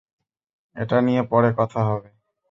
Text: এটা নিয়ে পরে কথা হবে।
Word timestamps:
এটা 0.75 0.97
নিয়ে 1.01 1.21
পরে 1.31 1.49
কথা 1.59 1.79
হবে। 1.89 2.09